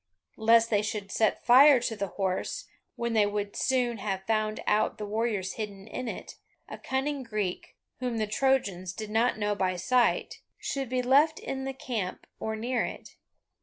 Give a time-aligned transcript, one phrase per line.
[0.39, 2.65] Lest they should set fire to the horse,
[2.95, 7.75] when they would soon have found out the warriors hidden in it, a cunning Greek,
[7.99, 12.55] whom the Trojans did not know by sight, should be left in the camp or
[12.55, 13.09] near it.